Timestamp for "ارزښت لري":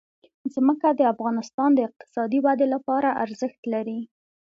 3.23-3.99